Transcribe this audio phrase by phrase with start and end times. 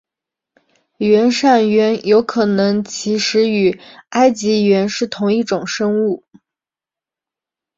[0.97, 6.23] 原上猿有可能其实与埃及猿是同一种生物。